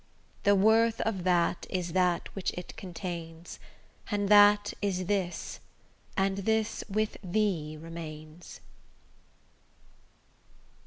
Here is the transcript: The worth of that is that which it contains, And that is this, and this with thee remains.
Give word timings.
The 0.41 0.55
worth 0.55 0.99
of 1.01 1.25
that 1.25 1.67
is 1.69 1.93
that 1.93 2.27
which 2.35 2.49
it 2.57 2.75
contains, 2.75 3.59
And 4.09 4.29
that 4.29 4.73
is 4.81 5.05
this, 5.05 5.59
and 6.17 6.37
this 6.39 6.83
with 6.89 7.17
thee 7.23 7.77
remains. 7.79 8.61